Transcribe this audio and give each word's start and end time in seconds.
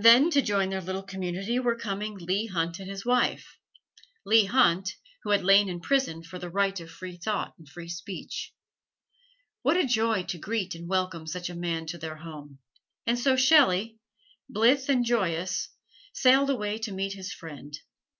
Then 0.00 0.30
to 0.30 0.40
join 0.42 0.70
their 0.70 0.80
little 0.80 1.02
community 1.02 1.58
were 1.58 1.74
coming 1.74 2.14
Leigh 2.16 2.46
Hunt 2.46 2.78
and 2.78 2.88
his 2.88 3.04
wife 3.04 3.58
Leigh 4.24 4.44
Hunt, 4.44 4.94
who 5.24 5.30
had 5.30 5.42
lain 5.42 5.68
in 5.68 5.80
prison 5.80 6.22
for 6.22 6.38
the 6.38 6.48
right 6.48 6.78
of 6.78 6.88
free 6.88 7.16
thought 7.16 7.52
and 7.58 7.68
free 7.68 7.88
speech. 7.88 8.52
What 9.62 9.76
a 9.76 9.84
joy 9.84 10.22
to 10.22 10.38
greet 10.38 10.76
and 10.76 10.88
welcome 10.88 11.26
such 11.26 11.50
a 11.50 11.56
man 11.56 11.84
to 11.86 11.98
their 11.98 12.18
home! 12.18 12.60
And 13.08 13.18
so 13.18 13.34
Shelley, 13.34 13.98
blithe 14.48 14.88
and 14.88 15.04
joyous, 15.04 15.70
sailed 16.12 16.48
away 16.50 16.78
to 16.78 16.92
meet 16.94 17.14
his 17.14 17.32
friend. 17.32 17.76